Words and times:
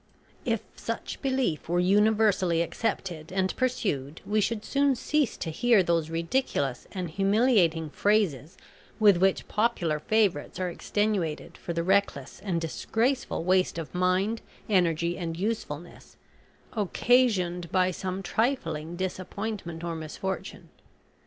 If 0.45 0.61
such 0.75 1.21
belief 1.21 1.69
were 1.69 1.79
universally 1.79 2.63
accepted 2.63 3.31
and 3.31 3.55
pursued, 3.55 4.19
we 4.25 4.41
should 4.41 4.65
soon 4.65 4.95
cease 4.95 5.37
to 5.37 5.51
hear 5.51 5.83
those 5.83 6.09
ridiculous 6.09 6.87
and 6.91 7.07
humiliating 7.07 7.91
phrases 7.91 8.57
with 8.99 9.17
which 9.17 9.47
popular 9.47 9.99
favourites 9.99 10.59
are 10.59 10.69
extenuated 10.71 11.55
for 11.55 11.73
the 11.73 11.83
reckless 11.83 12.39
and 12.39 12.59
disgraceful 12.59 13.43
waste 13.43 13.77
of 13.77 13.93
mind, 13.93 14.41
energy, 14.67 15.19
and 15.19 15.37
usefulness, 15.37 16.17
occasioned 16.73 17.71
by 17.71 17.91
some 17.91 18.23
trifling 18.23 18.95
disappointment 18.95 19.83
or 19.83 19.95
misfortune. 19.95 20.69